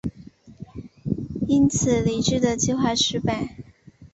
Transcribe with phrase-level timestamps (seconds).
[1.47, 3.55] 因此黎质的计谋失败。